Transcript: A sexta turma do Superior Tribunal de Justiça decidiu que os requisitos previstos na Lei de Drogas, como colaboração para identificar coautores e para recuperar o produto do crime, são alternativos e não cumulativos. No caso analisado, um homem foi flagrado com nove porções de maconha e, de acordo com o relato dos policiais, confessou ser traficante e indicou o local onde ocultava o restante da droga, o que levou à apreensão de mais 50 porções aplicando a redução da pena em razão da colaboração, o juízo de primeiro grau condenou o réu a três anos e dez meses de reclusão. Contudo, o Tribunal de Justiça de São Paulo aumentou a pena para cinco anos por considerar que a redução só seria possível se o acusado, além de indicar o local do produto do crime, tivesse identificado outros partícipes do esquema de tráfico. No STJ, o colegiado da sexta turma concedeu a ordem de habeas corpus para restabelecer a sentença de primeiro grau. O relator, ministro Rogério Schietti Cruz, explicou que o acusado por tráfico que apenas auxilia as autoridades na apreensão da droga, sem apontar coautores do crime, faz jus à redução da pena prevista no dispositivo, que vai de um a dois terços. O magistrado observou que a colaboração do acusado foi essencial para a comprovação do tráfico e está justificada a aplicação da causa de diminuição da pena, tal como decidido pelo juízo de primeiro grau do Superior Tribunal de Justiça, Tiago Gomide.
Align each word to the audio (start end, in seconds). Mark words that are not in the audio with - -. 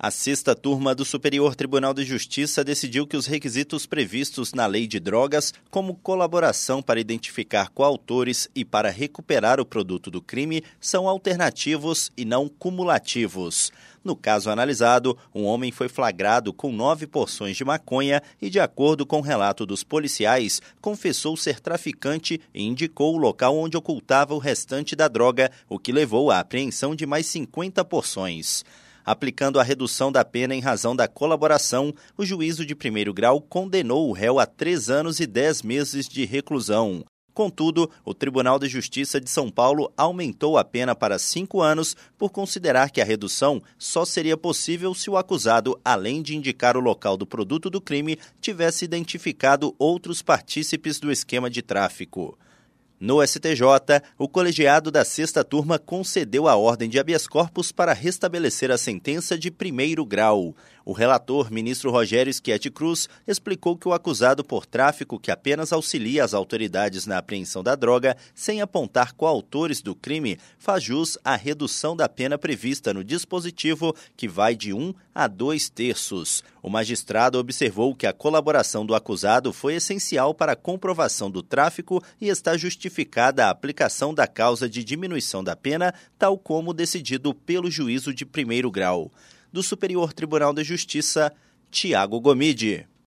A 0.00 0.12
sexta 0.12 0.54
turma 0.54 0.94
do 0.94 1.04
Superior 1.04 1.56
Tribunal 1.56 1.92
de 1.92 2.04
Justiça 2.04 2.62
decidiu 2.62 3.04
que 3.04 3.16
os 3.16 3.26
requisitos 3.26 3.84
previstos 3.84 4.52
na 4.52 4.64
Lei 4.64 4.86
de 4.86 5.00
Drogas, 5.00 5.52
como 5.72 5.96
colaboração 5.96 6.80
para 6.80 7.00
identificar 7.00 7.68
coautores 7.70 8.48
e 8.54 8.64
para 8.64 8.90
recuperar 8.90 9.58
o 9.58 9.66
produto 9.66 10.08
do 10.08 10.22
crime, 10.22 10.62
são 10.80 11.08
alternativos 11.08 12.12
e 12.16 12.24
não 12.24 12.48
cumulativos. 12.48 13.72
No 14.04 14.14
caso 14.14 14.48
analisado, 14.50 15.18
um 15.34 15.42
homem 15.42 15.72
foi 15.72 15.88
flagrado 15.88 16.52
com 16.52 16.70
nove 16.70 17.04
porções 17.04 17.56
de 17.56 17.64
maconha 17.64 18.22
e, 18.40 18.48
de 18.48 18.60
acordo 18.60 19.04
com 19.04 19.18
o 19.18 19.22
relato 19.22 19.66
dos 19.66 19.82
policiais, 19.82 20.62
confessou 20.80 21.36
ser 21.36 21.58
traficante 21.58 22.40
e 22.54 22.62
indicou 22.62 23.16
o 23.16 23.18
local 23.18 23.58
onde 23.58 23.76
ocultava 23.76 24.32
o 24.32 24.38
restante 24.38 24.94
da 24.94 25.08
droga, 25.08 25.50
o 25.68 25.76
que 25.76 25.90
levou 25.90 26.30
à 26.30 26.38
apreensão 26.38 26.94
de 26.94 27.04
mais 27.04 27.26
50 27.26 27.84
porções 27.84 28.64
aplicando 29.08 29.58
a 29.58 29.62
redução 29.62 30.12
da 30.12 30.22
pena 30.22 30.54
em 30.54 30.60
razão 30.60 30.94
da 30.94 31.08
colaboração, 31.08 31.94
o 32.14 32.26
juízo 32.26 32.66
de 32.66 32.74
primeiro 32.74 33.14
grau 33.14 33.40
condenou 33.40 34.06
o 34.06 34.12
réu 34.12 34.38
a 34.38 34.44
três 34.44 34.90
anos 34.90 35.18
e 35.18 35.26
dez 35.26 35.62
meses 35.62 36.06
de 36.06 36.26
reclusão. 36.26 37.02
Contudo, 37.32 37.90
o 38.04 38.12
Tribunal 38.12 38.58
de 38.58 38.68
Justiça 38.68 39.18
de 39.18 39.30
São 39.30 39.50
Paulo 39.50 39.90
aumentou 39.96 40.58
a 40.58 40.64
pena 40.64 40.94
para 40.94 41.18
cinco 41.18 41.62
anos 41.62 41.96
por 42.18 42.28
considerar 42.28 42.90
que 42.90 43.00
a 43.00 43.04
redução 43.04 43.62
só 43.78 44.04
seria 44.04 44.36
possível 44.36 44.92
se 44.92 45.08
o 45.08 45.16
acusado, 45.16 45.80
além 45.82 46.20
de 46.20 46.36
indicar 46.36 46.76
o 46.76 46.80
local 46.80 47.16
do 47.16 47.26
produto 47.26 47.70
do 47.70 47.80
crime, 47.80 48.18
tivesse 48.42 48.84
identificado 48.84 49.74
outros 49.78 50.20
partícipes 50.20 51.00
do 51.00 51.10
esquema 51.10 51.48
de 51.48 51.62
tráfico. 51.62 52.36
No 53.00 53.24
STJ, 53.24 53.62
o 54.18 54.28
colegiado 54.28 54.90
da 54.90 55.04
sexta 55.04 55.44
turma 55.44 55.78
concedeu 55.78 56.48
a 56.48 56.56
ordem 56.56 56.88
de 56.88 56.98
habeas 56.98 57.28
corpus 57.28 57.70
para 57.70 57.92
restabelecer 57.92 58.72
a 58.72 58.76
sentença 58.76 59.38
de 59.38 59.52
primeiro 59.52 60.04
grau. 60.04 60.52
O 60.84 60.92
relator, 60.92 61.52
ministro 61.52 61.92
Rogério 61.92 62.32
Schietti 62.32 62.70
Cruz, 62.70 63.08
explicou 63.26 63.76
que 63.76 63.86
o 63.86 63.92
acusado 63.92 64.42
por 64.42 64.66
tráfico 64.66 65.20
que 65.20 65.30
apenas 65.30 65.72
auxilia 65.72 66.24
as 66.24 66.34
autoridades 66.34 67.06
na 67.06 67.18
apreensão 67.18 67.62
da 67.62 67.76
droga, 67.76 68.16
sem 68.34 68.60
apontar 68.62 69.12
coautores 69.12 69.80
do 69.80 69.94
crime, 69.94 70.38
faz 70.58 70.82
jus 70.82 71.16
à 71.22 71.36
redução 71.36 71.94
da 71.94 72.08
pena 72.08 72.38
prevista 72.38 72.92
no 72.92 73.04
dispositivo, 73.04 73.94
que 74.16 74.26
vai 74.26 74.56
de 74.56 74.72
um 74.72 74.92
a 75.14 75.28
dois 75.28 75.68
terços. 75.68 76.42
O 76.62 76.70
magistrado 76.70 77.38
observou 77.38 77.94
que 77.94 78.06
a 78.06 78.12
colaboração 78.12 78.84
do 78.84 78.94
acusado 78.94 79.52
foi 79.52 79.74
essencial 79.74 80.34
para 80.34 80.52
a 80.52 80.56
comprovação 80.56 81.30
do 81.30 81.42
tráfico 81.42 82.02
e 82.20 82.28
está 82.28 82.56
justificada 82.56 82.87
a 83.44 83.50
aplicação 83.50 84.14
da 84.14 84.26
causa 84.26 84.68
de 84.68 84.82
diminuição 84.82 85.44
da 85.44 85.54
pena, 85.54 85.94
tal 86.18 86.38
como 86.38 86.72
decidido 86.72 87.34
pelo 87.34 87.70
juízo 87.70 88.14
de 88.14 88.24
primeiro 88.24 88.70
grau 88.70 89.12
do 89.52 89.62
Superior 89.62 90.12
Tribunal 90.12 90.52
de 90.52 90.64
Justiça, 90.64 91.32
Tiago 91.70 92.20
Gomide. 92.20 92.88